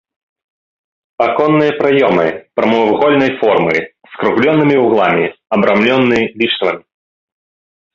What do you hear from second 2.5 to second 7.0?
прамавугольнай формы, з скругленымі вугламі, абрамлены ліштвамі.